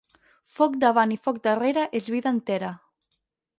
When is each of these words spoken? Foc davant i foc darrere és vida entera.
Foc 0.53 0.77
davant 0.83 1.13
i 1.17 1.19
foc 1.27 1.37
darrere 1.49 1.85
és 2.01 2.11
vida 2.17 2.35
entera. 2.39 2.75